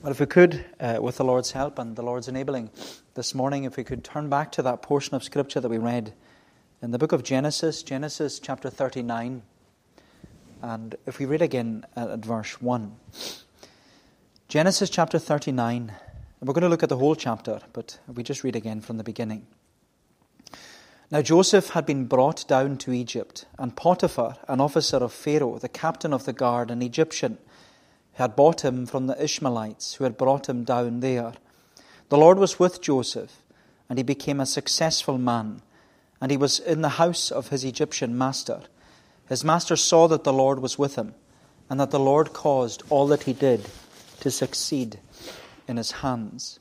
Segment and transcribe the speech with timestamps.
[0.00, 2.70] Well, if we could, uh, with the Lord's help and the Lord's enabling,
[3.14, 6.12] this morning, if we could turn back to that portion of Scripture that we read
[6.80, 9.42] in the book of Genesis, Genesis chapter 39,
[10.62, 12.94] and if we read again at verse 1.
[14.46, 15.92] Genesis chapter 39,
[16.40, 18.98] and we're going to look at the whole chapter, but we just read again from
[18.98, 19.48] the beginning.
[21.10, 25.68] Now Joseph had been brought down to Egypt, and Potiphar, an officer of Pharaoh, the
[25.68, 27.38] captain of the guard, an Egyptian,
[28.18, 31.34] had bought him from the Ishmaelites who had brought him down there.
[32.08, 33.42] The Lord was with Joseph,
[33.88, 35.62] and he became a successful man,
[36.20, 38.62] and he was in the house of his Egyptian master.
[39.28, 41.14] His master saw that the Lord was with him,
[41.70, 43.68] and that the Lord caused all that he did
[44.18, 44.98] to succeed
[45.68, 46.58] in his hands.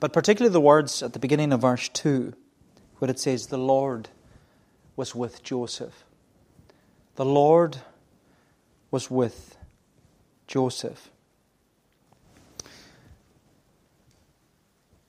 [0.00, 2.34] But particularly the words at the beginning of verse 2,
[2.98, 4.08] where it says, The Lord
[4.96, 6.02] was with Joseph.
[7.14, 7.76] The Lord
[8.90, 9.57] was with
[10.48, 11.10] Joseph.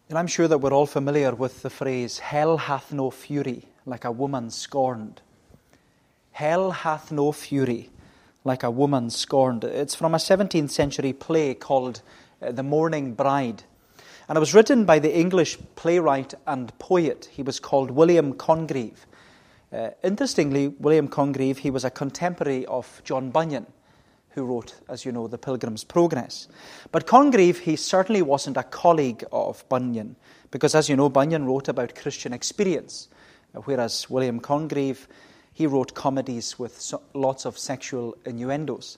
[0.10, 4.06] And I'm sure that we're all familiar with the phrase, Hell hath no fury like
[4.06, 5.22] a woman scorned.
[6.32, 7.90] Hell hath no fury
[8.44, 9.64] like a woman scorned.
[9.64, 12.02] It's from a 17th century play called
[12.42, 13.64] uh, The Mourning Bride.
[14.28, 17.30] And it was written by the English playwright and poet.
[17.32, 19.06] He was called William Congreve.
[19.72, 23.68] Uh, interestingly, William Congreve, he was a contemporary of John Bunyan
[24.32, 26.48] who wrote, as you know, The Pilgrim's Progress.
[26.92, 30.16] But Congreve, he certainly wasn't a colleague of Bunyan,
[30.52, 33.10] because as you know, Bunyan wrote about Christian experience,
[33.66, 35.08] whereas William Congreve,
[35.52, 38.98] he wrote comedies with lots of sexual innuendos.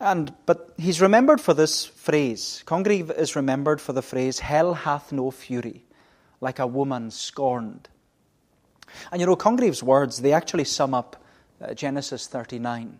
[0.00, 2.62] And, but he's remembered for this phrase.
[2.66, 5.84] Congreve is remembered for the phrase, Hell hath no fury,
[6.40, 7.88] like a woman scorned.
[9.12, 11.22] And you know, Congreve's words, they actually sum up
[11.60, 12.98] uh, Genesis 39.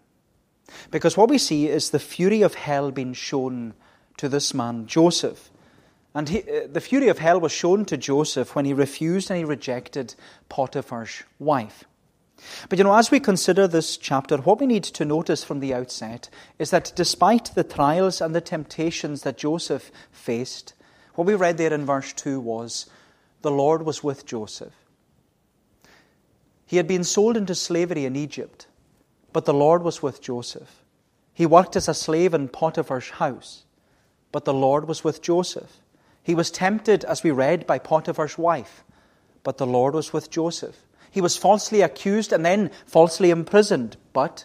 [0.90, 3.74] Because what we see is the fury of hell being shown
[4.16, 5.50] to this man, Joseph.
[6.14, 9.38] And he, uh, the fury of hell was shown to Joseph when he refused and
[9.38, 10.14] he rejected
[10.48, 11.84] Potiphar's wife.
[12.68, 15.74] But you know, as we consider this chapter, what we need to notice from the
[15.74, 20.74] outset is that despite the trials and the temptations that Joseph faced,
[21.14, 22.86] what we read there in verse 2 was
[23.42, 24.72] the Lord was with Joseph.
[26.66, 28.66] He had been sold into slavery in Egypt.
[29.32, 30.82] But the Lord was with Joseph.
[31.32, 33.64] He worked as a slave in Potiphar's house,
[34.32, 35.80] but the Lord was with Joseph.
[36.22, 38.84] He was tempted, as we read, by Potiphar's wife,
[39.42, 40.76] but the Lord was with Joseph.
[41.10, 44.44] He was falsely accused and then falsely imprisoned, but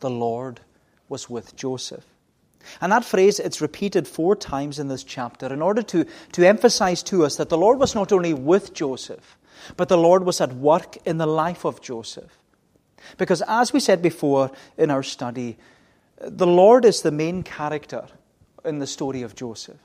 [0.00, 0.60] the Lord
[1.08, 2.04] was with Joseph.
[2.80, 7.02] And that phrase, it's repeated four times in this chapter in order to, to emphasize
[7.04, 9.38] to us that the Lord was not only with Joseph,
[9.76, 12.38] but the Lord was at work in the life of Joseph.
[13.16, 15.58] Because as we said before in our study,
[16.20, 18.06] the Lord is the main character
[18.64, 19.78] in the story of Joseph.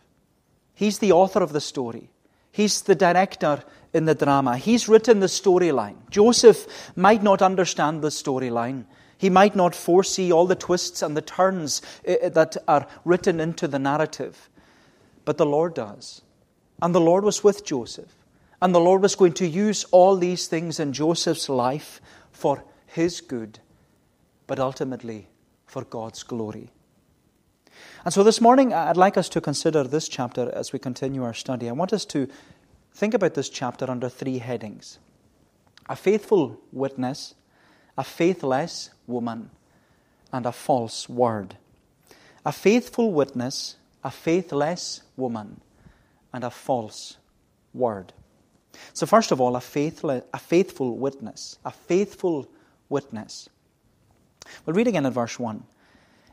[0.73, 2.09] He's the author of the story.
[2.51, 3.63] He's the director
[3.93, 4.57] in the drama.
[4.57, 5.95] He's written the storyline.
[6.09, 8.85] Joseph might not understand the storyline.
[9.17, 13.39] He might not foresee all the twists and the turns eh, eh, that are written
[13.39, 14.49] into the narrative.
[15.25, 16.21] But the Lord does.
[16.81, 18.13] And the Lord was with Joseph.
[18.61, 23.21] And the Lord was going to use all these things in Joseph's life for his
[23.21, 23.59] good,
[24.47, 25.27] but ultimately
[25.65, 26.71] for God's glory.
[28.05, 31.33] And so this morning, I'd like us to consider this chapter as we continue our
[31.33, 31.69] study.
[31.69, 32.27] I want us to
[32.93, 34.99] think about this chapter under three headings
[35.89, 37.33] a faithful witness,
[37.97, 39.49] a faithless woman,
[40.31, 41.57] and a false word.
[42.45, 45.61] A faithful witness, a faithless woman,
[46.31, 47.17] and a false
[47.73, 48.13] word.
[48.93, 52.47] So, first of all, a, faithful, a faithful witness, a faithful
[52.89, 53.49] witness.
[54.65, 55.63] We'll read again at verse 1.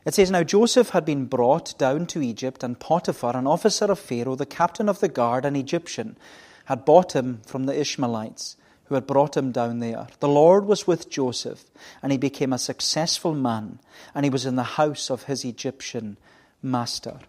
[0.05, 3.99] It says, Now Joseph had been brought down to Egypt, and Potiphar, an officer of
[3.99, 6.17] Pharaoh, the captain of the guard, an Egyptian,
[6.65, 10.07] had bought him from the Ishmaelites, who had brought him down there.
[10.19, 11.63] The Lord was with Joseph,
[12.01, 13.79] and he became a successful man,
[14.15, 16.17] and he was in the house of his Egyptian
[16.63, 17.19] master.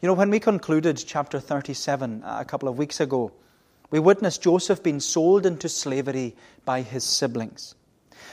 [0.00, 3.32] You know, when we concluded chapter 37 uh, a couple of weeks ago,
[3.90, 7.74] we witnessed Joseph being sold into slavery by his siblings.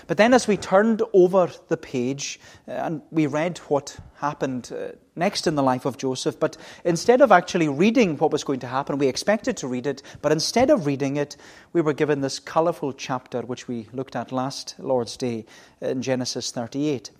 [0.08, 4.96] But then, as we turned over the page uh, and we read what happened uh,
[5.16, 8.68] next in the life of Joseph, but instead of actually reading what was going to
[8.68, 11.38] happen, we expected to read it, but instead of reading it,
[11.72, 15.46] we were given this colourful chapter which we looked at last Lord's Day
[15.80, 17.12] in Genesis 38.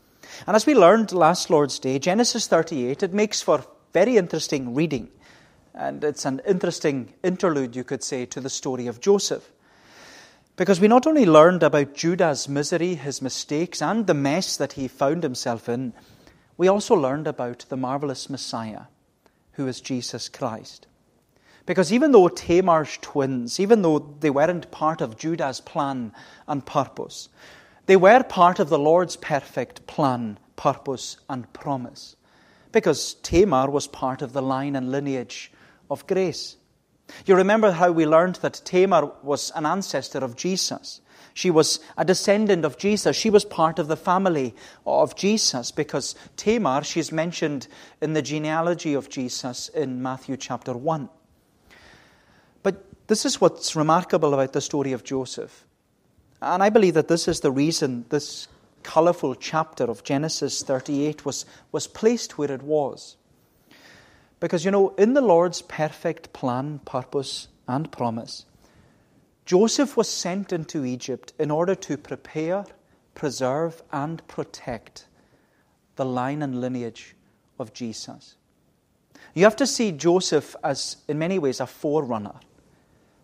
[0.48, 5.10] And as we learned last Lord's Day, Genesis 38, it makes for very interesting reading.
[5.76, 9.52] And it's an interesting interlude, you could say, to the story of Joseph.
[10.56, 14.88] Because we not only learned about Judah's misery, his mistakes, and the mess that he
[14.88, 15.94] found himself in,
[16.58, 18.84] we also learned about the marvelous Messiah,
[19.54, 20.86] who is Jesus Christ.
[21.66, 26.12] Because even though Tamar's twins, even though they weren't part of Judah's plan
[26.48, 27.30] and purpose,
[27.88, 32.16] they were part of the Lord's perfect plan, purpose, and promise.
[32.72, 35.52] Because Tamar was part of the line and lineage
[35.90, 36.58] of grace.
[37.26, 41.02] You remember how we learned that Tamar was an ancestor of Jesus.
[41.34, 43.16] She was a descendant of Jesus.
[43.16, 47.68] She was part of the family of Jesus because Tamar, she's mentioned
[48.02, 51.10] in the genealogy of Jesus in Matthew chapter 1.
[52.62, 55.66] But this is what's remarkable about the story of Joseph.
[56.42, 58.48] And I believe that this is the reason this
[58.84, 63.18] colourful chapter of Genesis 38 was, was placed where it was.
[64.44, 68.44] Because, you know, in the Lord's perfect plan, purpose, and promise,
[69.46, 72.66] Joseph was sent into Egypt in order to prepare,
[73.16, 75.06] preserve, and protect
[75.96, 77.16] the line and lineage
[77.58, 78.36] of Jesus.
[79.34, 82.36] You have to see Joseph as, in many ways, a forerunner.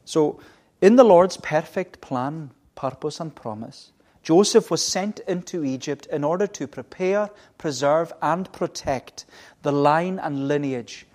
[0.05, 0.39] So,
[0.79, 3.91] in the Lord's perfect plan, purpose, and promise,
[4.23, 9.25] Joseph was sent into Egypt in order to prepare, preserve, and protect
[9.63, 11.05] the line and lineage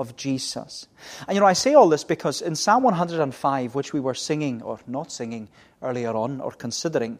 [0.00, 0.88] of Jesus.
[1.28, 4.62] And you know, I say all this because in Psalm 105, which we were singing,
[4.62, 5.48] or not singing
[5.82, 7.18] earlier on, or considering,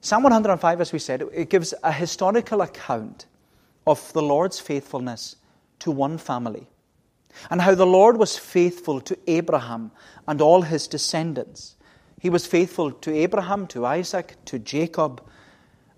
[0.00, 3.26] Psalm 105, as we said, it gives a historical account
[3.86, 5.36] of the Lord's faithfulness
[5.80, 6.66] to one family
[7.50, 9.92] and how the Lord was faithful to Abraham
[10.26, 11.76] and all his descendants.
[12.18, 15.22] He was faithful to Abraham, to Isaac, to Jacob.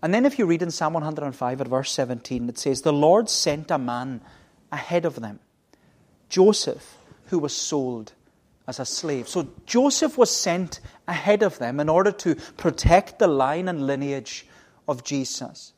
[0.03, 3.29] And then, if you read in Psalm 105 at verse 17, it says, The Lord
[3.29, 4.21] sent a man
[4.71, 5.41] ahead of them
[6.33, 6.97] Joseph,
[7.27, 8.15] who was sold
[8.67, 9.29] as a slave.
[9.29, 14.47] So Joseph was sent ahead of them in order to protect the line and lineage
[14.89, 15.75] of Jesus.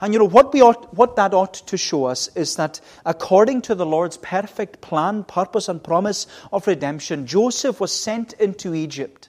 [0.00, 3.62] And you know, what, we ought, what that ought to show us is that according
[3.62, 9.28] to the Lord's perfect plan, purpose, and promise of redemption, Joseph was sent into Egypt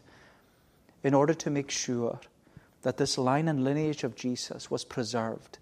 [1.04, 2.22] in order to make sure
[2.84, 5.58] that this line and lineage of Jesus was preserved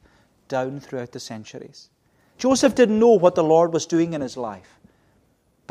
[0.47, 1.89] down throughout the centuries.
[2.37, 4.77] Joseph didn't know what the Lord was doing in his life.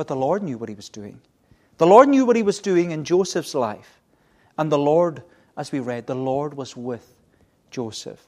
[0.00, 1.20] But the Lord knew what he was doing.
[1.76, 4.00] The Lord knew what he was doing in Joseph's life.
[4.56, 5.22] And the Lord,
[5.58, 7.06] as we read, the Lord was with
[7.70, 8.26] Joseph.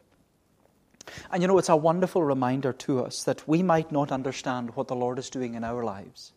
[1.31, 4.89] And you know, it's a wonderful reminder to us that we might not understand what
[4.89, 6.35] the Lord is doing in our lives.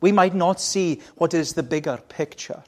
[0.00, 2.62] We might not see what is the bigger picture.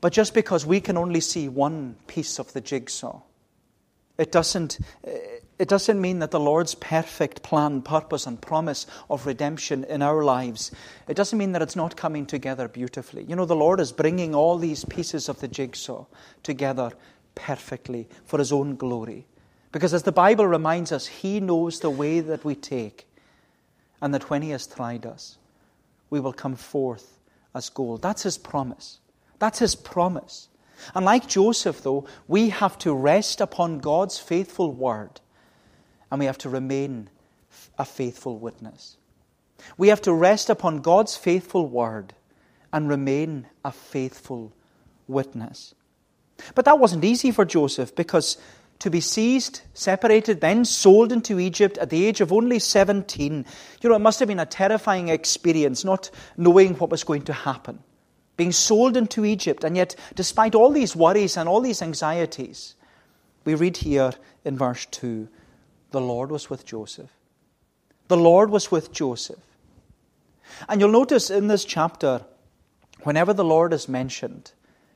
[0.00, 3.20] But just because we can only see one piece of the jigsaw,
[4.16, 4.78] it doesn't,
[5.58, 10.24] it doesn't mean that the Lord's perfect plan, purpose, and promise of redemption in our
[10.24, 10.72] lives,
[11.06, 13.24] it doesn't mean that it's not coming together beautifully.
[13.24, 16.06] You know, the Lord is bringing all these pieces of the jigsaw
[16.42, 16.90] together
[17.36, 19.26] perfectly for His own glory.
[19.70, 23.06] Because as the Bible reminds us, He knows the way that we take,
[24.00, 25.38] and that when He has tried us,
[26.10, 27.20] we will come forth
[27.54, 28.02] as gold.
[28.02, 28.98] That's His promise.
[29.38, 30.48] That's His promise.
[30.96, 35.20] And like Joseph, though, we have to rest upon God's faithful word
[36.14, 37.10] and we have to remain
[37.76, 38.98] a faithful witness.
[39.76, 42.14] We have to rest upon God's faithful word
[42.72, 44.52] and remain a faithful
[45.08, 45.74] witness.
[46.54, 48.38] But that wasn't easy for Joseph because
[48.78, 53.44] to be seized, separated, then sold into Egypt at the age of only 17,
[53.82, 57.32] you know, it must have been a terrifying experience not knowing what was going to
[57.32, 57.80] happen.
[58.36, 62.76] Being sold into Egypt, and yet, despite all these worries and all these anxieties,
[63.44, 64.12] we read here
[64.44, 65.28] in verse 2
[65.94, 67.10] the Lord was with Joseph.
[68.08, 69.38] The Lord was with Joseph.
[70.68, 72.22] And you'll notice in this chapter,
[73.04, 74.50] whenever the Lord is mentioned,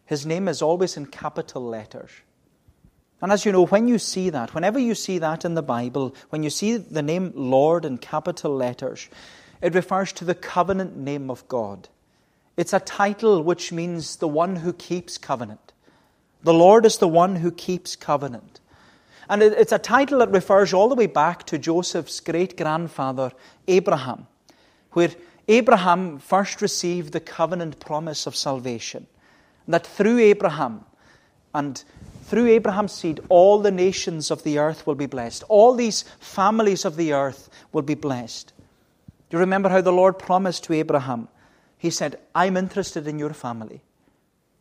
[0.05, 2.11] his name is always in capital letters.
[3.23, 6.17] And as you know, when you see that, whenever you see that in the Bible,
[6.31, 9.09] when you see the name Lord in capital letters,
[9.63, 11.89] it refers to the covenant name of God.
[12.57, 15.73] It's a title which means the one who keeps covenant.
[16.43, 18.59] The Lord is the one who keeps covenant.
[19.29, 23.31] And it's a title that refers all the way back to Joseph's great grandfather,
[23.67, 24.27] Abraham,
[24.93, 25.11] where
[25.49, 29.07] Abraham first received the covenant promise of salvation.
[29.67, 30.85] That through Abraham
[31.55, 31.83] and
[32.25, 35.45] through Abraham's seed, all the nations of the earth will be blessed.
[35.49, 38.53] All these families of the earth will be blessed.
[39.29, 41.29] Do you remember how the Lord promised to Abraham?
[41.77, 43.83] He said, I'm interested in your family.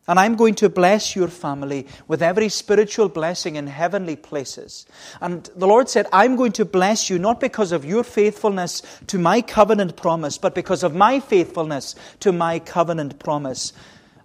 [0.07, 4.85] And I'm going to bless your family with every spiritual blessing in heavenly places.
[5.19, 9.19] And the Lord said, I'm going to bless you not because of your faithfulness to
[9.19, 13.73] my covenant promise, but because of my faithfulness to my covenant promise.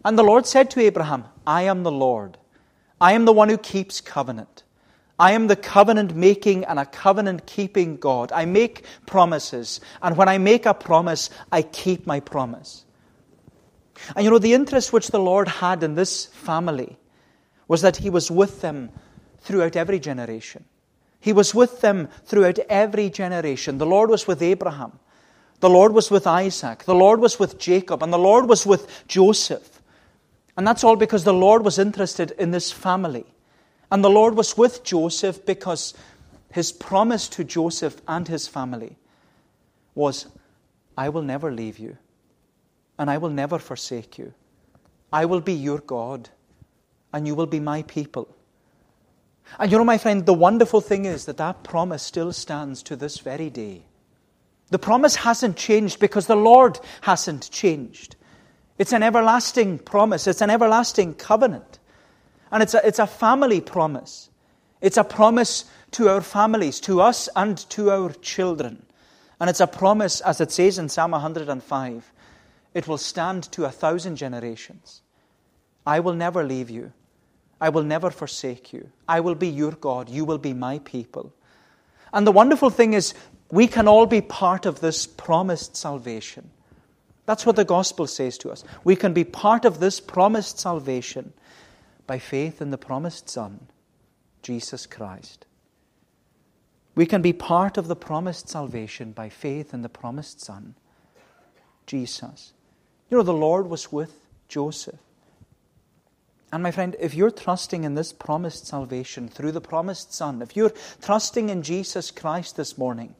[0.04, 2.38] And the Lord said to Abraham, I am the Lord.
[3.00, 4.62] I am the one who keeps covenant.
[5.18, 8.32] I am the covenant making and a covenant keeping God.
[8.32, 12.84] I make promises, and when I make a promise, I keep my promise.
[14.16, 16.98] And you know, the interest which the Lord had in this family
[17.68, 18.90] was that He was with them
[19.40, 20.64] throughout every generation.
[21.20, 23.78] He was with them throughout every generation.
[23.78, 24.98] The Lord was with Abraham.
[25.60, 26.82] The Lord was with Isaac.
[26.84, 28.02] The Lord was with Jacob.
[28.02, 29.80] And the Lord was with Joseph.
[30.56, 33.24] And that's all because the Lord was interested in this family.
[33.90, 35.94] And the Lord was with Joseph because
[36.50, 38.96] his promise to Joseph and his family
[39.94, 40.26] was
[40.96, 41.96] I will never leave you,
[43.02, 44.32] and I will never forsake you.
[45.12, 46.28] I will be your God,
[47.12, 48.28] and you will be my people.
[49.58, 52.94] And you know, my friend, the wonderful thing is that that promise still stands to
[52.94, 53.82] this very day.
[54.70, 58.14] The promise hasn't changed because the Lord hasn't changed.
[58.78, 61.80] It's an everlasting promise, it's an everlasting covenant.
[62.52, 64.30] And it's a, it's a family promise.
[64.80, 68.86] It's a promise to our families, to us, and to our children.
[69.40, 72.11] And it's a promise, as it says in Psalm 105,
[72.74, 75.02] it will stand to a thousand generations.
[75.86, 76.92] I will never leave you.
[77.60, 78.90] I will never forsake you.
[79.08, 80.08] I will be your God.
[80.08, 81.32] You will be my people.
[82.12, 83.14] And the wonderful thing is,
[83.50, 86.50] we can all be part of this promised salvation.
[87.26, 88.64] That's what the gospel says to us.
[88.82, 91.32] We can be part of this promised salvation
[92.06, 93.68] by faith in the promised Son,
[94.42, 95.46] Jesus Christ.
[96.94, 100.74] We can be part of the promised salvation by faith in the promised Son,
[101.86, 102.52] Jesus.
[103.12, 104.14] You know, the Lord was with
[104.48, 104.98] Joseph.
[106.50, 110.56] And my friend, if you're trusting in this promised salvation through the promised Son, if
[110.56, 113.14] you're trusting in Jesus Christ this morning,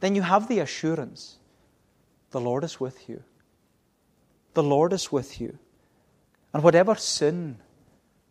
[0.00, 1.36] then you have the assurance
[2.30, 3.22] the Lord is with you.
[4.54, 5.58] The Lord is with you.
[6.54, 7.58] And whatever sin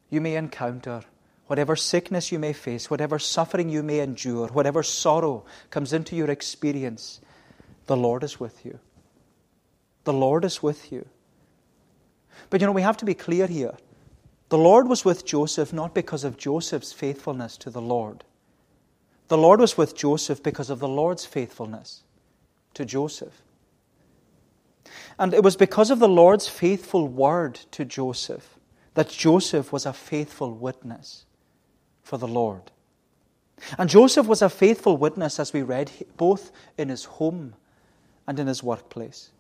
[0.10, 1.03] you may encounter,
[1.45, 6.31] whatever sickness you may face, whatever suffering you may endure, whatever sorrow comes into your
[6.31, 7.22] experience,
[7.86, 8.79] the Lord is with you.
[10.05, 11.07] The Lord is with you.
[12.50, 13.75] But you know, we have to be clear here.
[14.50, 18.24] The Lord was with Joseph not because of Joseph's faithfulness to the Lord.
[19.27, 22.03] The Lord was with Joseph because of the Lord's faithfulness
[22.75, 23.41] to Joseph.
[25.17, 28.59] And it was because of the Lord's faithful word to Joseph
[28.93, 31.25] that Joseph was a faithful witness
[32.03, 32.71] for the Lord.
[33.77, 37.55] And Joseph was a faithful witness, as we read, both in his home
[38.27, 39.31] and in his workplace.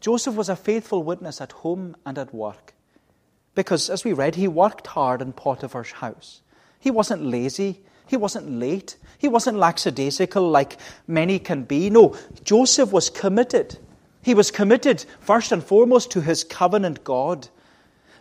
[0.00, 2.74] Joseph was a faithful witness at home and at work.
[3.54, 6.40] Because, as we read, he worked hard in Potiphar's house.
[6.78, 7.80] He wasn't lazy.
[8.06, 8.96] He wasn't late.
[9.18, 11.90] He wasn't lackadaisical like many can be.
[11.90, 13.78] No, Joseph was committed.
[14.22, 17.48] He was committed, first and foremost, to his covenant God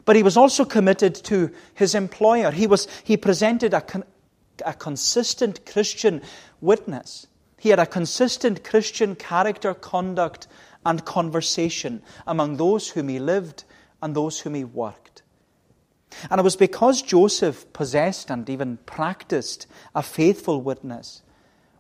[0.10, 2.50] but he was also committed to his employer.
[2.50, 4.04] He, was, he presented a, con,
[4.66, 6.24] a consistent Christian
[6.62, 7.28] witness.
[7.60, 10.48] He had a consistent Christian character, conduct,
[10.86, 13.64] and conversation among those whom he lived
[14.02, 15.22] and those whom he worked.
[16.30, 21.22] And it was because Joseph possessed and even practiced a faithful witness,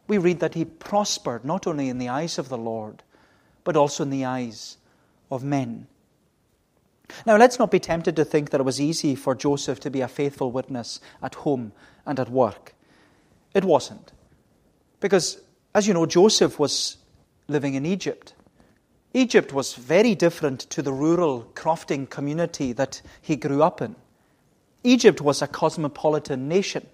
[0.07, 3.03] we read that he prospered not only in the eyes of the Lord,
[3.63, 4.77] but also in the eyes
[5.31, 5.87] of men.
[7.25, 10.01] Now, let's not be tempted to think that it was easy for Joseph to be
[10.01, 11.71] a faithful witness at home
[12.05, 12.75] and at work.
[13.53, 14.11] It wasn't.
[14.99, 15.41] Because,
[15.73, 16.97] as you know, Joseph was
[17.47, 18.33] living in Egypt.
[19.13, 23.95] Egypt was very different to the rural crofting community that he grew up in.
[24.83, 26.85] Egypt was a cosmopolitan nation.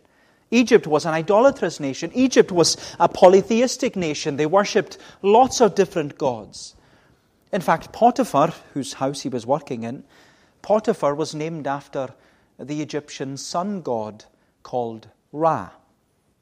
[0.49, 2.11] Egypt was an idolatrous nation.
[2.13, 4.37] Egypt was a polytheistic nation.
[4.37, 6.75] They worshipped lots of different gods.
[7.51, 10.03] In fact, Potiphar, whose house he was working in,
[10.61, 12.13] Potiphar was named after
[12.57, 14.25] the Egyptian sun god
[14.63, 15.69] called Ra.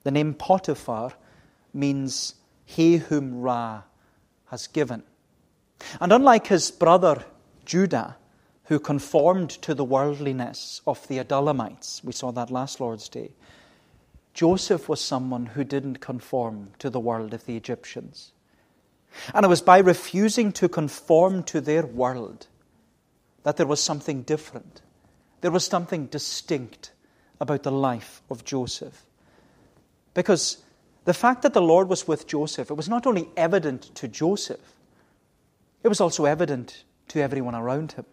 [0.03, 1.13] The name Potiphar
[1.74, 3.84] means he whom Ra
[4.48, 5.03] has given.
[6.00, 7.24] And unlike his brother
[7.66, 8.18] Judah,
[8.66, 13.32] who conformed to the worldliness of the Adullamites, we saw that last Lord's Day,
[14.34, 18.32] Joseph was someone who didn't conform to the world of the Egyptians.
[19.34, 22.48] And it was by refusing to conform to their world
[23.44, 24.82] that there was something different.
[25.42, 26.94] There was something distinct
[27.40, 29.06] about the life of Joseph.
[30.13, 30.63] Because
[31.06, 34.73] the fact that the Lord was with Joseph, it was not only evident to Joseph,
[35.84, 38.06] it was also evident to everyone around him.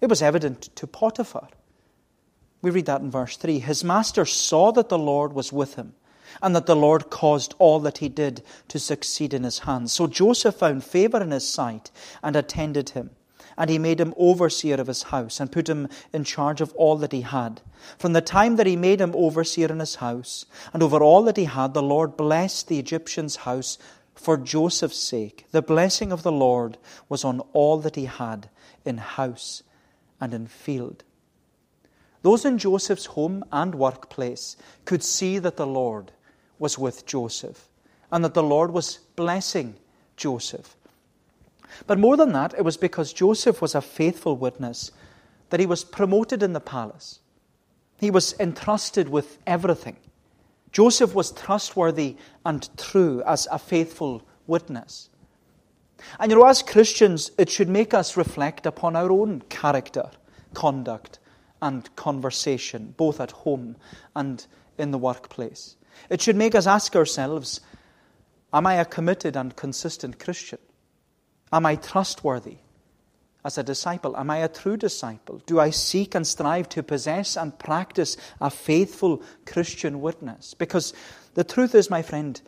[0.00, 1.48] It was evident to Potiphar.
[2.62, 3.60] We read that in verse 3.
[3.60, 5.94] His master saw that the Lord was with him
[6.42, 9.92] and that the Lord caused all that he did to succeed in his hands.
[9.92, 11.90] So Joseph found favor in his sight
[12.22, 13.10] and attended him.
[13.56, 16.96] and he made him overseer of his house and put him in charge of all
[16.96, 17.60] that he had.
[17.98, 21.36] From the time that he made him overseer in his house and over all that
[21.36, 23.76] he had, the Lord blessed the Egyptian's house
[24.20, 25.46] for Joseph's sake.
[25.50, 28.48] The blessing of the Lord was on all that he had
[28.84, 29.62] in house
[30.20, 31.02] and in field.
[32.22, 36.12] Those in Joseph's home and workplace could see that the Lord
[36.58, 37.68] was with Joseph
[38.12, 39.76] and that the Lord was blessing
[40.16, 40.76] Joseph.
[41.86, 44.90] But more than that, it was because Joseph was a faithful witness
[45.48, 47.20] that he was promoted in the palace.
[47.98, 49.96] He was entrusted with everything.
[50.72, 55.08] Joseph was trustworthy and true as a faithful witness.
[56.18, 60.10] And you know, as Christians, it should make us reflect upon our own character,
[60.54, 61.18] conduct,
[61.60, 63.76] and conversation, both at home
[64.16, 64.46] and
[64.78, 65.76] in the workplace.
[66.08, 67.60] It should make us ask ourselves
[68.52, 70.58] Am I a committed and consistent Christian?
[71.52, 72.58] Am I trustworthy
[73.44, 74.16] as a disciple?
[74.16, 75.42] Am I a true disciple?
[75.46, 80.54] Do I seek and strive to possess and practice a faithful Christian witness?
[80.54, 80.92] Because
[81.34, 82.40] the truth is, my friend,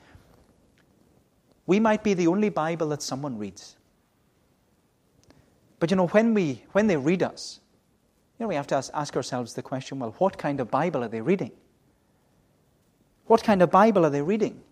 [1.66, 3.76] we might be the only Bible that someone reads.
[5.78, 7.60] But you know, when, we, when they read us,
[8.38, 11.08] you know, we have to ask ourselves the question well, what kind of Bible are
[11.08, 11.52] they reading?
[13.26, 14.62] What kind of Bible are they reading?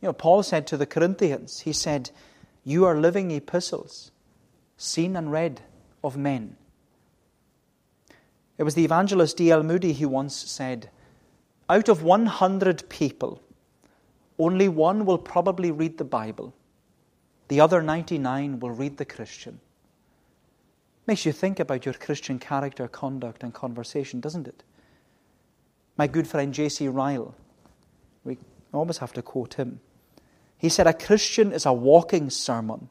[0.00, 2.10] You know, Paul said to the Corinthians, he said,
[2.64, 4.10] You are living epistles,
[4.76, 5.62] seen and read
[6.02, 6.56] of men.
[8.58, 9.62] It was the evangelist D.L.
[9.62, 10.90] Moody who once said,
[11.68, 13.42] Out of 100 people,
[14.38, 16.54] only one will probably read the Bible.
[17.48, 19.60] The other 99 will read the Christian.
[21.06, 24.64] Makes you think about your Christian character, conduct, and conversation, doesn't it?
[25.96, 26.88] My good friend J.C.
[26.88, 27.34] Ryle,
[28.24, 28.38] we
[28.72, 29.80] always have to quote him.
[30.58, 32.90] He said, A Christian is a walking sermon.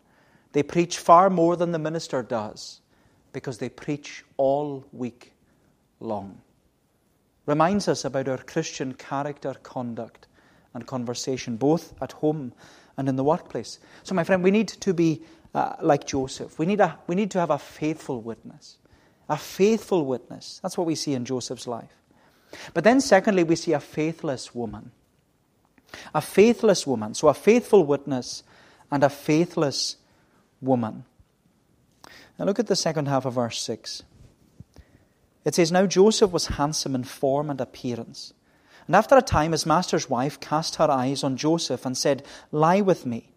[0.56, 2.80] They preach far more than the minister does
[3.34, 5.34] because they preach all week
[6.00, 6.40] long.
[7.46, 10.28] Reminds us about our Christian character, conduct,
[10.74, 12.54] and conversation, both at home
[12.96, 13.80] and in the workplace.
[14.04, 16.58] So, my friend, we need to be uh, like Joseph.
[16.58, 18.78] We need, a, we need to have a faithful witness.
[19.28, 20.62] A faithful witness.
[20.64, 22.02] That's what we see in Joseph's life.
[22.74, 24.92] But then, secondly, we see a faithless woman.
[26.14, 27.14] A faithless woman.
[27.14, 28.44] So, a faithful witness
[28.90, 29.98] and a faithless
[30.66, 31.06] woman.
[32.38, 34.04] Now, look at the second half of verse 6.
[35.46, 38.34] It says, Now Joseph was handsome in form and appearance.
[38.88, 42.82] And after a time, his master's wife cast her eyes on Joseph and said, Lie
[42.82, 43.32] with me.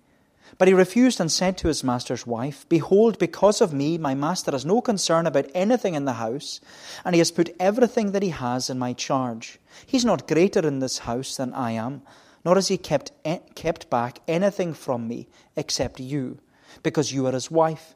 [0.57, 4.51] But he refused and said to his master's wife, Behold, because of me, my master
[4.51, 6.61] has no concern about anything in the house,
[7.05, 9.59] and he has put everything that he has in my charge.
[9.87, 12.03] He's not greater in this house than I am
[12.45, 16.39] nor has he kept, eh, kept back anything from me except you,
[16.83, 17.95] because you are his wife.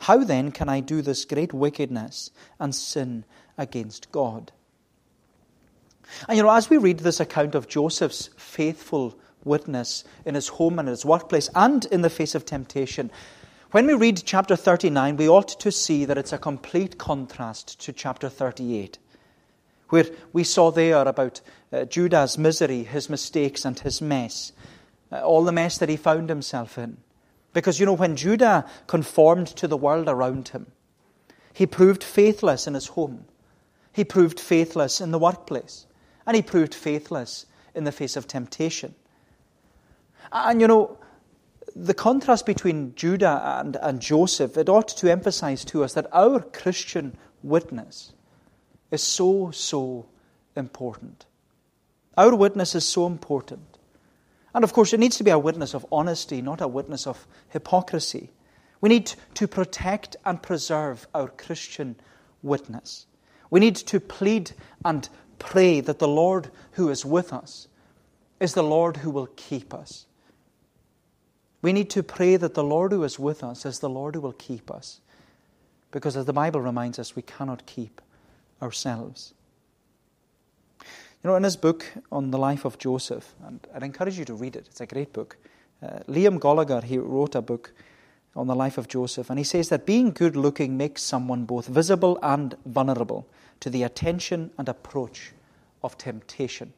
[0.00, 3.24] How then can I do this great wickedness and sin
[3.56, 4.52] against God?
[6.28, 10.78] And you know, as we read this account of Joseph's faithful witness in his home
[10.78, 13.10] and his workplace and in the face of temptation,
[13.70, 17.92] when we read chapter 39, we ought to see that it's a complete contrast to
[17.92, 18.98] chapter 38
[19.88, 21.40] where we saw there about
[21.72, 24.52] uh, Judah's misery, his mistakes, and his mess,
[25.12, 26.96] uh, all the mess that he found himself in.
[27.54, 30.66] Because, you know, when Judah conformed to the world around him,
[31.54, 33.24] he proved faithless in his home,
[33.92, 35.86] he proved faithless in the workplace,
[36.26, 38.94] and he proved faithless in the face of temptation.
[40.32, 40.98] And, you know,
[41.76, 46.40] the contrast between Judah and, and Joseph, it ought to emphasize to us that our
[46.40, 48.12] Christian witness
[48.90, 50.06] is so, so
[50.56, 51.26] important.
[52.16, 53.73] Our witness is so important.
[54.54, 57.26] And of course, it needs to be a witness of honesty, not a witness of
[57.48, 58.30] hypocrisy.
[58.80, 61.96] We need to protect and preserve our Christian
[62.42, 63.06] witness.
[63.50, 64.52] We need to plead
[64.84, 67.66] and pray that the Lord who is with us
[68.38, 70.06] is the Lord who will keep us.
[71.62, 74.20] We need to pray that the Lord who is with us is the Lord who
[74.20, 75.00] will keep us.
[75.90, 78.00] Because as the Bible reminds us, we cannot keep
[78.60, 79.32] ourselves.
[81.24, 84.34] You know, in his book on the life of Joseph, and I'd encourage you to
[84.34, 85.38] read it, it's a great book.
[85.82, 87.72] Uh, Liam Goligher, he wrote a book
[88.36, 91.66] on the life of Joseph, and he says that being good looking makes someone both
[91.66, 93.26] visible and vulnerable
[93.60, 95.32] to the attention and approach
[95.82, 96.74] of temptation.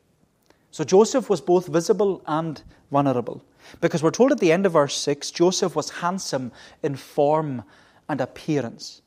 [0.71, 3.43] So Joseph was both visible and vulnerable.
[3.81, 6.53] Because we're told at the end of verse 6 Joseph was handsome
[6.85, 7.65] in form
[8.09, 9.03] and appearance.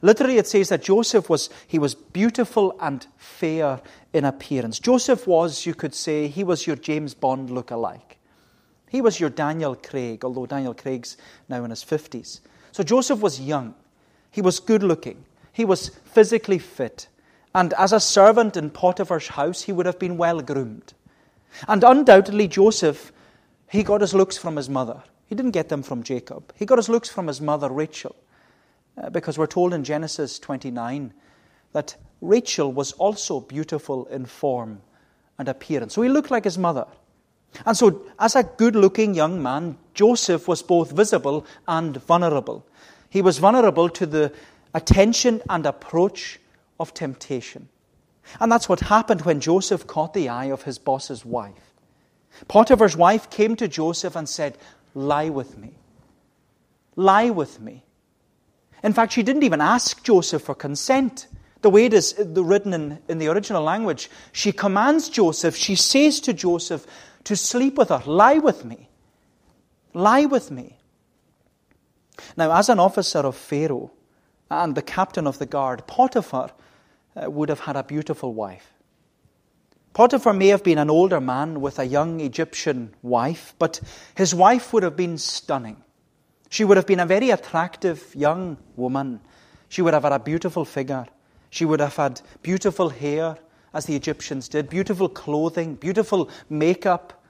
[0.00, 3.80] Literally, it says that Joseph was, he was beautiful and fair
[4.12, 4.78] in appearance.
[4.78, 8.18] Joseph was, you could say, he was your James Bond look-alike.
[8.88, 11.16] He was your Daniel Craig, although Daniel Craig's
[11.48, 12.40] now in his 50s.
[12.72, 13.74] So Joseph was young.
[14.30, 15.24] He was good looking.
[15.52, 17.08] He was physically fit.
[17.54, 20.94] And as a servant in Potiphar's house, he would have been well groomed.
[21.68, 23.12] And undoubtedly, Joseph,
[23.68, 25.02] he got his looks from his mother.
[25.26, 26.52] He didn't get them from Jacob.
[26.56, 28.16] He got his looks from his mother, Rachel.
[28.96, 31.14] Uh, because we're told in Genesis 29
[31.72, 34.82] that Rachel was also beautiful in form
[35.38, 35.94] and appearance.
[35.94, 36.86] So he looked like his mother.
[37.66, 42.66] And so, as a good looking young man, Joseph was both visible and vulnerable.
[43.10, 44.32] He was vulnerable to the
[44.74, 46.40] attention and approach
[46.80, 47.68] of temptation.
[48.40, 51.74] And that's what happened when Joseph caught the eye of his boss's wife.
[52.48, 54.56] Potiphar's wife came to Joseph and said,
[54.94, 55.72] Lie with me.
[56.96, 57.84] Lie with me.
[58.82, 61.28] In fact, she didn't even ask Joseph for consent.
[61.62, 66.18] The way it is written in, in the original language, she commands Joseph, she says
[66.20, 66.86] to Joseph
[67.24, 68.88] to sleep with her, lie with me.
[69.94, 70.78] Lie with me.
[72.36, 73.92] Now, as an officer of Pharaoh
[74.50, 76.50] and the captain of the guard, Potiphar
[77.14, 78.72] uh, would have had a beautiful wife.
[79.92, 83.80] Potiphar may have been an older man with a young Egyptian wife, but
[84.14, 85.82] his wife would have been stunning.
[86.52, 89.22] She would have been a very attractive young woman.
[89.70, 91.06] She would have had a beautiful figure.
[91.48, 93.38] She would have had beautiful hair,
[93.72, 97.24] as the Egyptians did, beautiful clothing, beautiful makeup.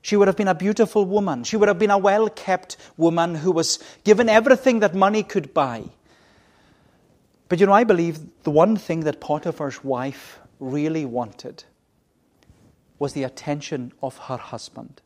[0.00, 1.44] She would have been a beautiful woman.
[1.44, 5.52] She would have been a well kept woman who was given everything that money could
[5.52, 5.84] buy.
[7.50, 11.64] But you know, I believe the one thing that Potiphar's wife really wanted
[12.98, 15.02] was the attention of her husband.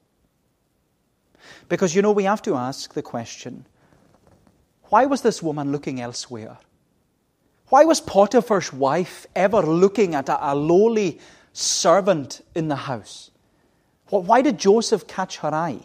[1.68, 3.66] Because you know, we have to ask the question
[4.84, 6.58] why was this woman looking elsewhere?
[7.68, 11.20] Why was Potiphar's wife ever looking at a, a lowly
[11.52, 13.30] servant in the house?
[14.08, 15.80] Why did Joseph catch her eye?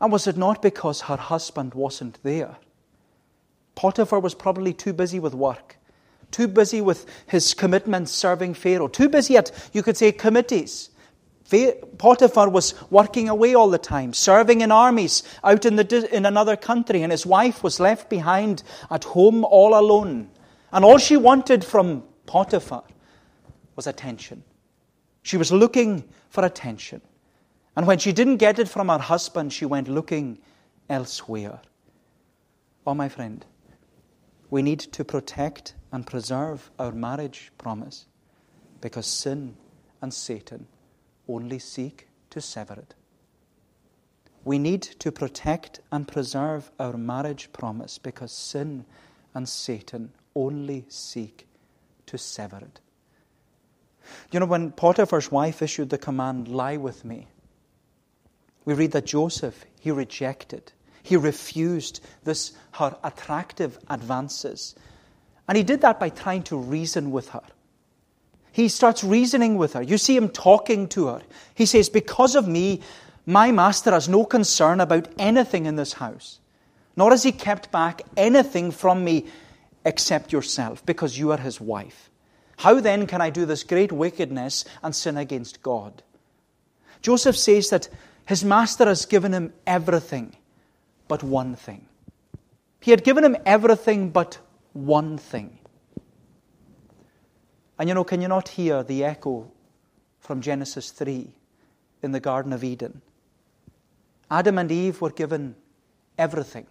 [0.00, 2.56] And was it not because her husband wasn't there?
[3.76, 5.76] Potiphar was probably too busy with work,
[6.32, 10.90] too busy with his commitments serving Pharaoh, too busy at, you could say, committees,
[11.48, 16.56] Potiphar was working away all the time, serving in armies out in, the, in another
[16.56, 20.30] country, and his wife was left behind at home all alone.
[20.72, 22.84] And all she wanted from Potiphar
[23.76, 24.44] was attention.
[25.22, 27.00] She was looking for attention.
[27.74, 30.38] And when she didn't get it from her husband, she went looking
[30.90, 31.60] elsewhere.
[32.86, 33.44] Oh, my friend,
[34.50, 38.06] we need to protect and preserve our marriage promise
[38.80, 39.56] because sin
[40.02, 40.66] and Satan
[41.28, 42.94] only seek to sever it.
[44.44, 48.84] We need to protect and preserve our marriage promise because sin
[49.34, 51.46] and Satan only seek
[52.06, 52.80] to sever it.
[54.30, 57.28] You know, when Potiphar's wife issued the command, Lie with me,
[58.64, 64.74] we read that Joseph, he rejected, he refused this, her attractive advances.
[65.46, 67.42] And he did that by trying to reason with her.
[68.58, 69.82] He starts reasoning with her.
[69.82, 71.22] You see him talking to her.
[71.54, 72.80] He says, Because of me,
[73.24, 76.40] my master has no concern about anything in this house,
[76.96, 79.26] nor has he kept back anything from me
[79.84, 82.10] except yourself, because you are his wife.
[82.56, 86.02] How then can I do this great wickedness and sin against God?
[87.00, 87.88] Joseph says that
[88.26, 90.34] his master has given him everything
[91.06, 91.86] but one thing.
[92.80, 94.38] He had given him everything but
[94.72, 95.57] one thing.
[97.78, 99.50] And you know, can you not hear the echo
[100.20, 101.30] from Genesis 3
[102.02, 103.02] in the Garden of Eden?
[104.30, 105.54] Adam and Eve were given
[106.18, 106.66] everything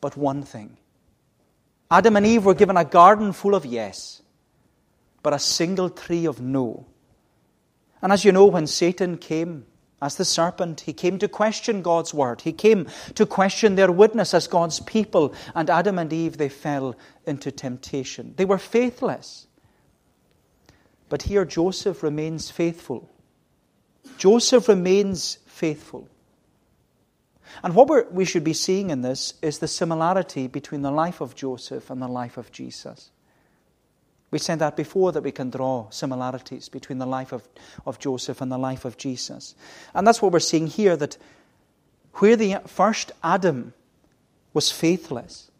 [0.00, 0.76] but one thing.
[1.90, 4.22] Adam and Eve were given a garden full of yes,
[5.22, 6.86] but a single tree of no.
[8.02, 9.66] And as you know, when Satan came
[10.02, 12.42] as the serpent, he came to question God's word.
[12.42, 15.34] He came to question their witness as God's people.
[15.54, 16.94] And Adam and Eve, they fell
[17.26, 18.34] into temptation.
[18.36, 19.45] They were faithless.
[21.08, 23.08] But here Joseph remains faithful.
[24.18, 26.08] Joseph remains faithful.
[27.62, 31.34] And what we should be seeing in this is the similarity between the life of
[31.34, 33.10] Joseph and the life of Jesus.
[34.30, 37.48] We said that before that we can draw similarities between the life of,
[37.86, 39.54] of Joseph and the life of Jesus.
[39.94, 41.16] And that's what we're seeing here that
[42.14, 43.72] where the first Adam
[44.52, 45.50] was faithless,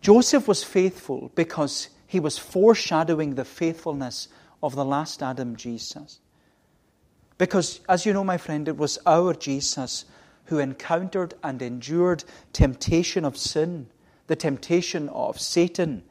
[0.00, 4.28] Joseph was faithful because he was foreshadowing the faithfulness
[4.62, 6.20] of the last Adam, Jesus.
[7.38, 10.04] Because, as you know, my friend, it was our Jesus
[10.46, 13.88] who encountered and endured temptation of sin,
[14.26, 16.02] the temptation of Satan.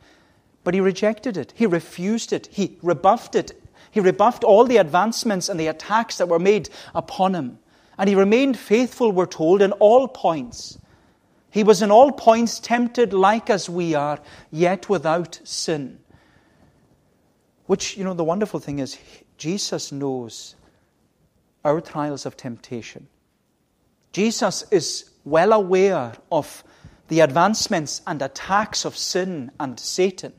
[0.64, 1.54] But he rejected it.
[1.56, 2.48] He refused it.
[2.52, 3.62] He rebuffed it.
[3.92, 7.60] He rebuffed all the advancements and the attacks that were made upon him.
[7.98, 10.78] And he remained faithful, we're told, in all points.
[11.50, 14.20] He was in all points tempted like as we are,
[14.52, 16.00] yet without sin.
[17.66, 18.98] Which, you know, the wonderful thing is,
[19.38, 20.56] Jesus knows
[21.64, 23.08] our trials of temptation.
[24.12, 26.64] Jesus is well aware of
[27.08, 30.34] the advancements and attacks of sin and Satan.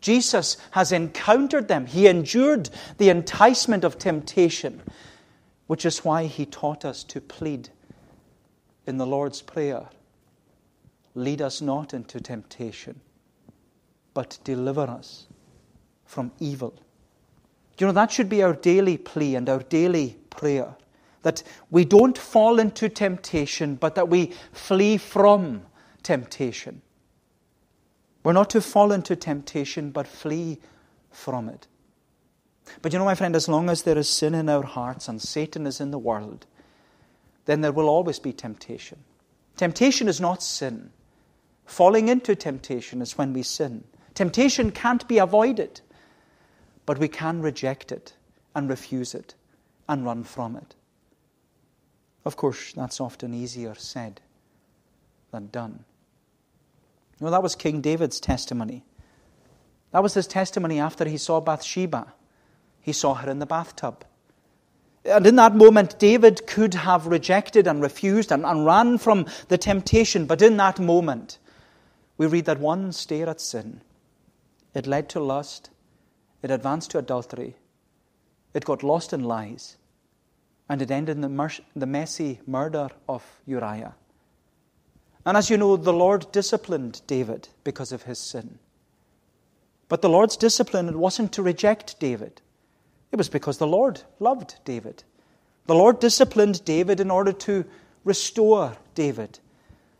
[0.00, 1.86] Jesus has encountered them.
[1.86, 4.80] He endured the enticement of temptation,
[5.66, 7.70] which is why he taught us to plead
[8.86, 9.88] in the Lord's Prayer
[11.14, 13.00] Lead us not into temptation,
[14.14, 15.26] but deliver us
[16.08, 16.74] from evil.
[17.78, 20.74] You know, that should be our daily plea and our daily prayer.
[21.22, 25.62] That we don't fall into temptation, but that we flee from
[26.02, 26.82] temptation.
[28.24, 30.58] We're not to fall into temptation, but flee
[31.10, 31.68] from it.
[32.82, 35.20] But you know, my friend, as long as there is sin in our hearts and
[35.20, 36.46] Satan is in the world,
[37.44, 38.98] then there will always be temptation.
[39.56, 40.90] Temptation is not sin.
[41.66, 43.84] Falling into temptation is when we sin.
[44.14, 45.80] Temptation can't be avoided,
[46.88, 48.14] but we can reject it
[48.54, 49.34] and refuse it
[49.90, 50.74] and run from it.
[52.24, 54.22] Of course, that's often easier said
[55.30, 55.84] than done.
[57.20, 58.84] You know, that was King David's testimony.
[59.92, 62.14] That was his testimony after he saw Bathsheba.
[62.80, 64.02] He saw her in the bathtub.
[65.04, 69.58] And in that moment, David could have rejected and refused and, and ran from the
[69.58, 70.24] temptation.
[70.24, 71.36] But in that moment,
[72.16, 73.82] we read that one stare at sin,
[74.72, 75.68] it led to lust,
[76.42, 77.56] it advanced to adultery,
[78.54, 79.76] it got lost in lies,
[80.68, 83.94] and it ended in the, mer- the messy murder of Uriah.
[85.24, 88.58] And as you know, the Lord disciplined David because of his sin.
[89.88, 92.40] But the Lord's discipline wasn't to reject David.
[93.10, 95.04] It was because the Lord loved David.
[95.66, 97.64] The Lord disciplined David in order to
[98.04, 99.38] restore David.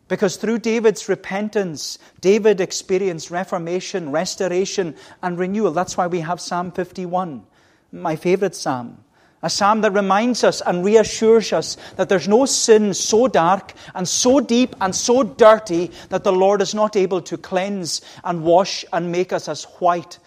[0.08, 5.70] Because through David's repentance, David experienced reformation, restoration, and renewal.
[5.72, 7.44] That's why we have Psalm 51,
[7.92, 9.04] my favorite psalm.
[9.42, 14.08] A psalm that reminds us and reassures us that there's no sin so dark and
[14.08, 18.84] so deep and so dirty that the Lord is not able to cleanse and wash
[18.92, 20.18] and make us as white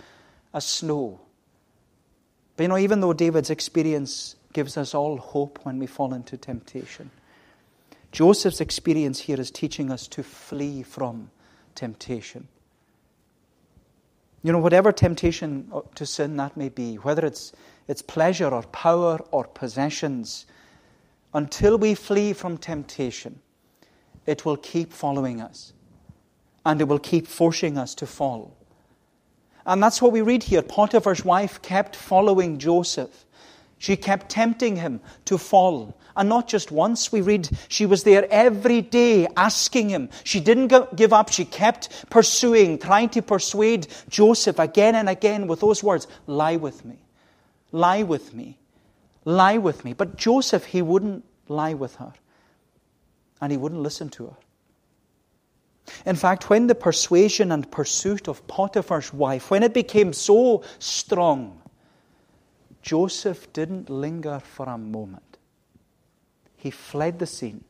[0.54, 1.20] as snow.
[2.56, 6.38] But you know, even though David's experience gives us all hope when we fall into
[6.38, 7.10] temptation,
[8.12, 11.32] Joseph's experience here is teaching us to flee from
[11.76, 12.48] temptation.
[14.44, 17.54] You know, whatever temptation uh, to sin that may be, whether it's
[17.88, 20.46] its pleasure or power or possessions,
[21.34, 23.40] until we flee from temptation,
[24.26, 25.74] it will keep following us
[26.66, 28.56] and it will keep forcing us to fall.
[29.66, 30.62] And that's what we read here.
[30.62, 33.26] Potiphar's wife kept following Joseph.
[33.82, 35.98] She kept tempting him to fall.
[36.16, 40.10] And not just once, we read she was there every day asking him.
[40.24, 41.32] She didn't give up.
[41.32, 46.86] She kept pursuing, trying to persuade Joseph again and again with those words Lie with
[46.86, 47.00] me.
[47.72, 48.60] Lie with me.
[49.26, 49.94] Lie with me.
[49.94, 52.14] But Joseph, he wouldn't lie with her.
[53.42, 54.38] And he wouldn't listen to her.
[56.06, 61.61] In fact, when the persuasion and pursuit of Potiphar's wife, when it became so strong,
[62.82, 65.38] Joseph didn't linger for a moment.
[66.58, 67.64] He fled the scene.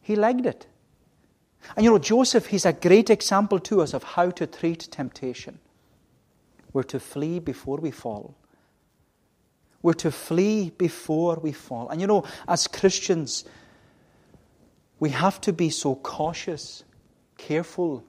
[0.00, 0.66] He legged it.
[1.76, 5.58] And you know, Joseph, he's a great example to us of how to treat temptation.
[6.72, 8.34] We're to flee before we fall.
[9.82, 11.88] We're to flee before we fall.
[11.88, 13.44] And you know, as Christians,
[14.98, 16.84] we have to be so cautious,
[17.38, 18.04] careful,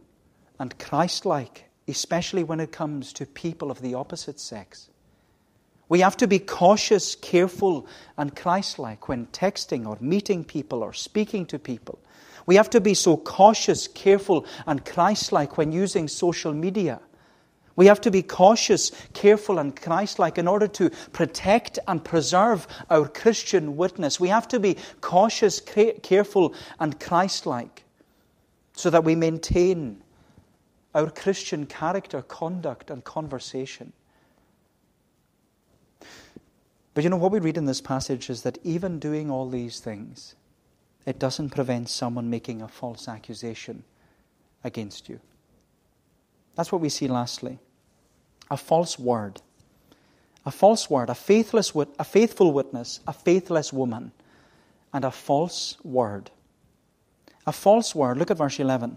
[0.60, 4.89] and Christ like, especially when it comes to people of the opposite sex.
[5.91, 7.86] We have to be cautious, careful,
[8.17, 11.99] and Christ like when texting or meeting people or speaking to people.
[12.45, 17.01] We have to be so cautious, careful, and Christ like when using social media.
[17.75, 22.67] We have to be cautious, careful, and Christ like in order to protect and preserve
[22.89, 24.17] our Christian witness.
[24.17, 27.84] We have to be cautious, careful, and Christ like
[28.77, 30.01] so that we maintain
[30.95, 33.91] our Christian character, conduct, and conversation.
[37.01, 39.79] But you know what we read in this passage is that even doing all these
[39.79, 40.35] things,
[41.03, 43.85] it doesn't prevent someone making a false accusation
[44.63, 45.19] against you.
[46.53, 47.57] That's what we see lastly
[48.51, 49.41] a false word.
[50.45, 54.11] A false word, a, faithless, a faithful witness, a faithless woman,
[54.93, 56.29] and a false word.
[57.47, 58.19] A false word.
[58.19, 58.95] Look at verse 11.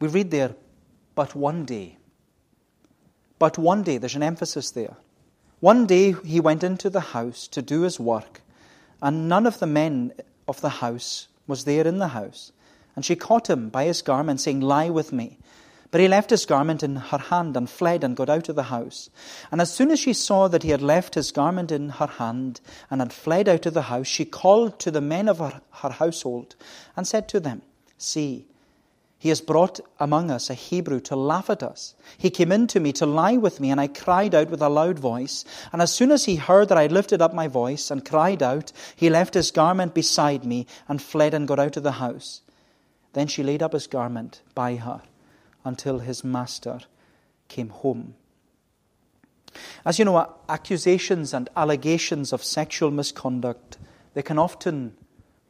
[0.00, 0.54] We read there,
[1.14, 1.96] but one day.
[3.38, 4.98] But one day, there's an emphasis there.
[5.60, 8.40] One day he went into the house to do his work,
[9.02, 10.12] and none of the men
[10.48, 12.52] of the house was there in the house,
[12.96, 15.38] and she caught him by his garment, saying, Lie with me.
[15.90, 18.64] But he left his garment in her hand and fled and got out of the
[18.64, 19.10] house.
[19.50, 22.60] And as soon as she saw that he had left his garment in her hand
[22.90, 25.90] and had fled out of the house, she called to the men of her, her
[25.90, 26.54] household
[26.96, 27.62] and said to them,
[27.98, 28.46] See,
[29.20, 31.94] he has brought among us a Hebrew to laugh at us.
[32.16, 34.70] He came in to me to lie with me, and I cried out with a
[34.70, 35.44] loud voice.
[35.74, 38.72] And as soon as he heard that I lifted up my voice and cried out,
[38.96, 42.40] he left his garment beside me and fled and got out of the house.
[43.12, 45.02] Then she laid up his garment by her
[45.66, 46.80] until his master
[47.48, 48.14] came home.
[49.84, 53.76] As you know, accusations and allegations of sexual misconduct,
[54.14, 54.96] they can often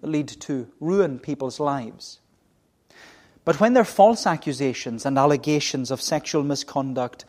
[0.03, 2.20] lead to ruin people's lives.
[3.45, 7.25] But when they're false accusations and allegations of sexual misconduct,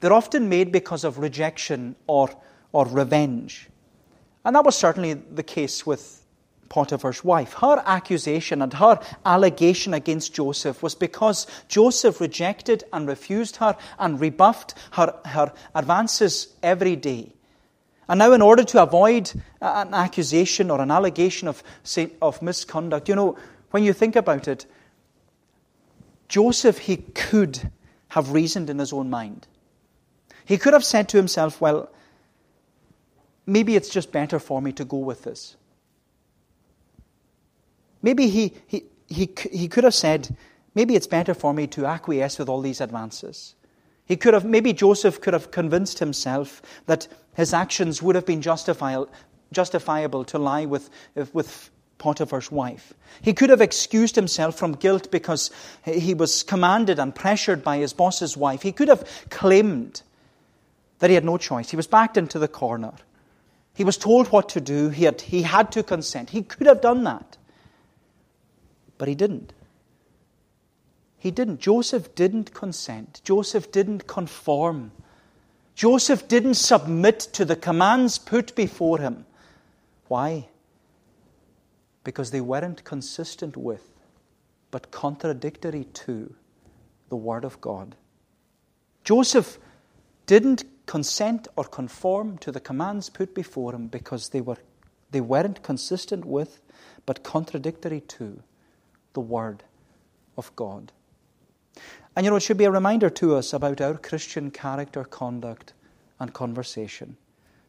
[0.00, 2.30] they're often made because of rejection or,
[2.72, 3.68] or revenge.
[4.44, 6.24] And that was certainly the case with
[6.70, 7.52] Potiphar's wife.
[7.54, 14.18] Her accusation and her allegation against Joseph was because Joseph rejected and refused her and
[14.20, 17.32] rebuffed her, her advances every day.
[18.08, 21.62] And now, in order to avoid an accusation or an allegation of,
[22.22, 23.36] of misconduct, you know,
[23.70, 24.66] when you think about it,
[26.30, 27.72] Joseph, he could
[28.10, 29.48] have reasoned in his own mind.
[30.44, 31.90] He could have said to himself, Well,
[33.46, 35.56] maybe it's just better for me to go with this.
[38.00, 40.36] Maybe he, he, he, he could have said,
[40.76, 43.56] Maybe it's better for me to acquiesce with all these advances.
[44.04, 48.40] He could have, maybe Joseph could have convinced himself that his actions would have been
[48.40, 49.10] justifiable,
[49.52, 50.90] justifiable to lie with,
[51.32, 52.94] with Potiphar's wife.
[53.22, 55.50] He could have excused himself from guilt because
[55.84, 58.62] he was commanded and pressured by his boss's wife.
[58.62, 60.02] He could have claimed
[60.98, 61.70] that he had no choice.
[61.70, 62.94] He was backed into the corner.
[63.74, 64.88] He was told what to do.
[64.88, 66.30] He had, he had to consent.
[66.30, 67.36] He could have done that.
[68.98, 69.52] But he didn't.
[71.18, 71.60] He didn't.
[71.60, 73.20] Joseph didn't consent.
[73.24, 74.90] Joseph didn't conform.
[75.74, 79.26] Joseph didn't submit to the commands put before him.
[80.08, 80.48] Why?
[82.04, 83.88] Because they weren't consistent with,
[84.70, 86.34] but contradictory to,
[87.08, 87.96] the Word of God.
[89.04, 89.58] Joseph
[90.26, 94.58] didn't consent or conform to the commands put before him because they, were,
[95.10, 96.60] they weren't consistent with,
[97.06, 98.42] but contradictory to,
[99.12, 99.62] the Word
[100.36, 100.92] of God.
[102.16, 105.74] And you know, it should be a reminder to us about our Christian character, conduct,
[106.18, 107.16] and conversation.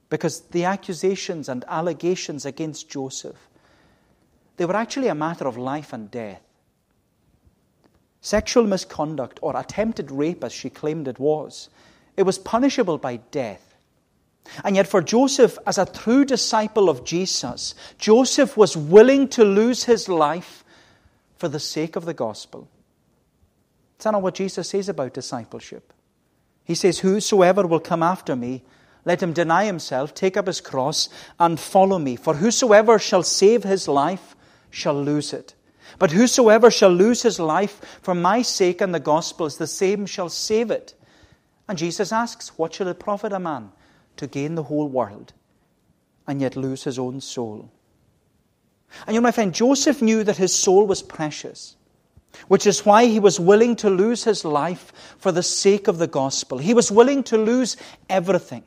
[0.10, 3.50] Because the accusations and allegations against Joseph
[4.58, 6.42] they were actually a matter of life and death.
[8.22, 11.70] Sexual misconduct, or attempted rape as she claimed it was,
[12.16, 13.76] it was punishable by death.
[14.64, 19.86] And yet, for Joseph, as a true disciple of Jesus, Joseph was willing to lose
[19.86, 20.64] his life
[21.38, 22.68] for the sake of the gospel.
[24.00, 25.94] That not what Jesus says about discipleship?
[26.64, 28.64] He says, Whosoever will come after me,
[29.06, 31.10] let him deny himself, take up his cross,
[31.40, 32.16] and follow me.
[32.16, 34.36] For whosoever shall save his life
[34.72, 35.54] shall lose it.
[36.00, 40.30] But whosoever shall lose his life for my sake and the gospel's, the same shall
[40.30, 40.96] save it.
[41.68, 43.72] And Jesus asks, What shall it profit a man
[44.18, 45.34] to gain the whole world
[46.28, 47.72] and yet lose his own soul?
[49.06, 51.76] And you know, my friend, Joseph knew that his soul was precious,
[52.48, 56.08] which is why he was willing to lose his life for the sake of the
[56.08, 56.58] gospel.
[56.58, 57.78] He was willing to lose
[58.10, 58.64] everything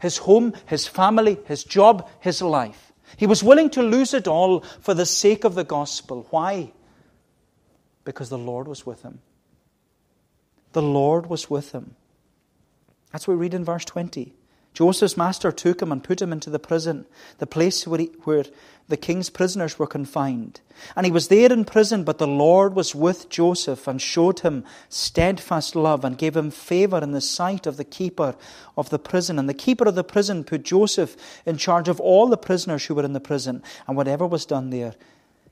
[0.00, 2.89] his home, his family, his job, his life.
[3.20, 6.26] He was willing to lose it all for the sake of the gospel.
[6.30, 6.72] Why?
[8.02, 9.20] Because the Lord was with him.
[10.72, 11.96] The Lord was with him.
[13.12, 14.32] That's what we read in verse 20.
[14.72, 17.06] Joseph's master took him and put him into the prison,
[17.38, 18.44] the place where, he, where
[18.88, 20.60] the king's prisoners were confined.
[20.96, 24.64] And he was there in prison, but the Lord was with Joseph and showed him
[24.88, 28.36] steadfast love and gave him favor in the sight of the keeper
[28.76, 29.38] of the prison.
[29.38, 32.94] And the keeper of the prison put Joseph in charge of all the prisoners who
[32.94, 33.62] were in the prison.
[33.86, 34.94] And whatever was done there,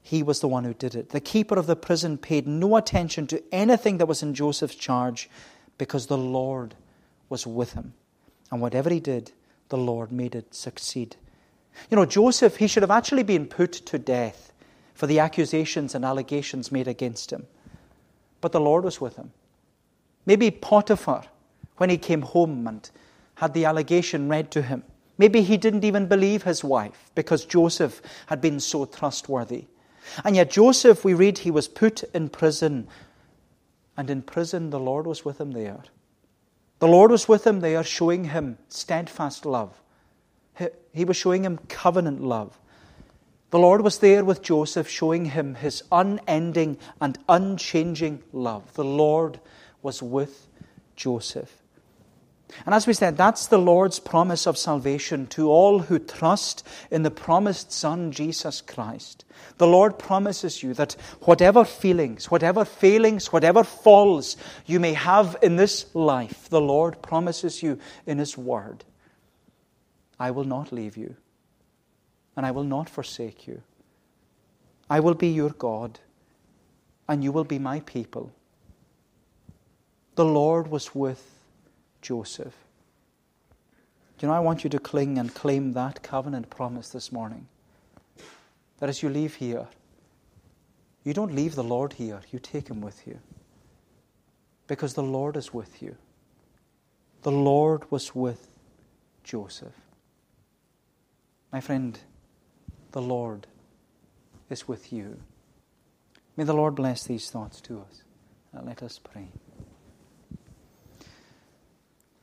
[0.01, 1.11] he was the one who did it.
[1.11, 5.29] The keeper of the prison paid no attention to anything that was in Joseph's charge
[5.77, 6.77] because the Lord
[7.29, 7.95] was with him.
[8.51, 9.33] And whatever he did,
[9.69, 11.17] the Lord made it succeed.
[11.91, 14.53] You know, Joseph, he should have actually been put to death
[14.95, 17.47] for the accusations and allegations made against him.
[18.41, 19.33] But the Lord was with him.
[20.27, 21.25] Maybe Potiphar,
[21.77, 22.91] when he came home and
[23.37, 24.83] had the allegation read to him,
[25.17, 29.67] maybe he didn't even believe his wife because Joseph had been so trustworthy.
[30.25, 32.89] And yet, Joseph, we read, he was put in prison.
[33.97, 35.83] And in prison, the Lord was with him there.
[36.79, 39.81] The Lord was with him there, showing him steadfast love.
[40.93, 42.59] He was showing him covenant love.
[43.51, 48.75] The Lord was there with Joseph, showing him his unending and unchanging love.
[48.75, 49.41] The Lord
[49.83, 50.49] was with
[50.97, 51.63] Joseph.
[52.65, 57.03] And as we said, that's the Lord's promise of salvation to all who trust in
[57.03, 59.25] the promised Son, Jesus Christ.
[59.59, 64.37] The Lord promises you that whatever feelings, whatever failings, whatever falls
[64.67, 68.85] you may have in this life, the Lord promises you in His Word
[70.21, 71.15] I will not leave you,
[72.37, 73.63] and I will not forsake you.
[74.91, 76.01] I will be your God,
[77.09, 78.33] and you will be my people.
[80.17, 81.38] The Lord was with
[82.03, 82.55] Joseph.
[84.19, 87.47] Do you know, I want you to cling and claim that covenant promise this morning.
[88.79, 89.67] That as you leave here,
[91.05, 93.19] you don't leave the Lord here, you take him with you.
[94.67, 95.97] Because the Lord is with you.
[97.23, 98.49] The Lord was with
[99.25, 99.75] Joseph.
[101.53, 101.99] My friend,
[102.93, 103.47] the Lord
[104.51, 105.19] is with you.
[106.37, 108.03] May the Lord bless these thoughts to us.
[108.53, 109.29] Now let us pray.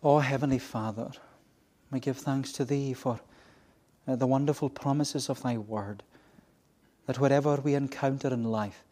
[0.07, 1.09] Oh, Heavenly Father,
[1.89, 3.19] we give thanks to Thee for
[4.07, 6.03] uh, the wonderful promises of Thy Word,
[7.07, 8.83] that whatever we encounter in life,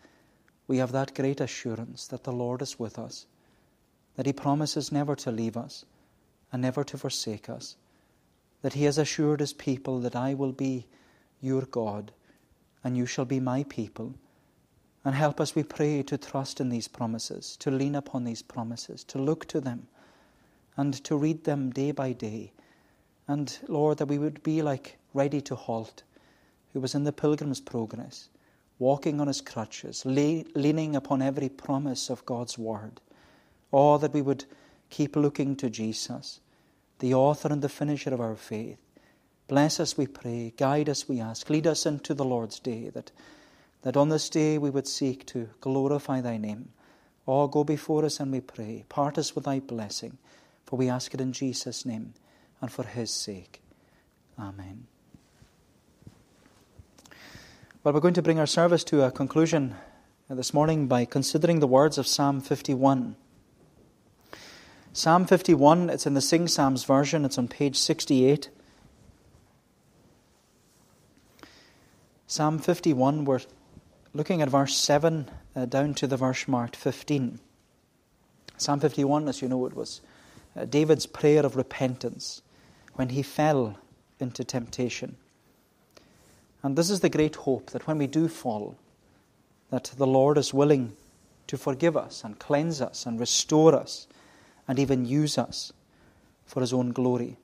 [0.68, 3.28] we have that great assurance that the Lord is with us,
[4.16, 5.86] that He promises never to leave us
[6.52, 7.76] and never to forsake us,
[8.64, 10.88] that He has assured His people that I will be
[11.42, 12.12] your God
[12.84, 14.16] and you shall be my people.
[15.06, 19.04] And help us, we pray, to trust in these promises, to lean upon these promises,
[19.04, 19.90] to look to them
[20.78, 22.52] and to read them day by day.
[23.28, 26.04] And Lord, that we would be like ready to halt,
[26.74, 28.30] who was in the pilgrim's progress,
[28.80, 33.00] walking on his crutches, lay, leaning upon every promise of God's word.
[33.72, 34.46] Oh, that we would
[34.90, 36.40] keep looking to Jesus,
[37.00, 38.78] the author and the finisher of our faith.
[39.48, 40.54] Bless us, we pray.
[40.58, 41.50] Guide us, we ask.
[41.50, 43.12] Lead us into the Lord's day, that,
[43.82, 46.70] that on this day we would seek to glorify thy name.
[47.28, 48.86] Oh, go before us and we pray.
[48.90, 50.18] Part us with thy blessing.
[50.74, 52.16] For we ask it in Jesus' name
[52.60, 53.62] and for his sake.
[54.40, 54.88] Amen.
[57.84, 59.76] Well, we're going to bring our service to a conclusion
[60.32, 63.16] this morning by considering the words of Psalm 51.
[64.94, 68.50] Psalm 51, it's in the Sing Psalms version, it's on page 68.
[72.26, 73.42] Psalm 51, we're
[74.16, 77.40] looking at verse 7 uh, down to the verse marked 15.
[78.58, 80.02] Psalm 51, as you know, it was
[80.56, 82.42] Uh, David's prayer of repentance
[82.94, 83.78] when he fell
[84.20, 85.16] into temptation.
[86.62, 88.78] And this is the great hope that when we do fall,
[89.70, 90.94] that the Lord is willing
[91.48, 94.08] to forgive us and cleanse us and restore us
[94.68, 95.74] and even use us
[96.46, 97.38] for his own glory.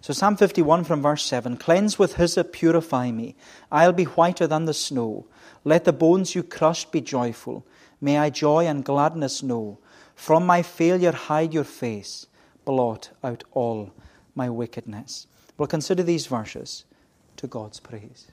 [0.00, 3.34] So, Psalm 51 from verse 7 Cleanse with hyssop, purify me.
[3.70, 5.26] I'll be whiter than the snow.
[5.64, 7.66] Let the bones you crushed be joyful.
[8.00, 9.78] May I joy and gladness know.
[10.18, 12.26] From my failure, hide your face,
[12.64, 13.92] blot out all
[14.34, 15.28] my wickedness.
[15.56, 16.84] We'll consider these verses
[17.36, 18.26] to God's praise.